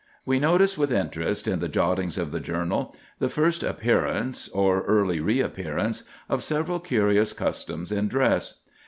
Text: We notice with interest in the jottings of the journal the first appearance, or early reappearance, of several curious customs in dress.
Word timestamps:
We 0.25 0.39
notice 0.39 0.79
with 0.79 0.91
interest 0.91 1.47
in 1.47 1.59
the 1.59 1.69
jottings 1.69 2.17
of 2.17 2.31
the 2.31 2.39
journal 2.39 2.95
the 3.19 3.29
first 3.29 3.61
appearance, 3.61 4.49
or 4.49 4.81
early 4.85 5.19
reappearance, 5.19 6.01
of 6.27 6.43
several 6.43 6.79
curious 6.79 7.33
customs 7.33 7.91
in 7.91 8.07
dress. 8.07 8.61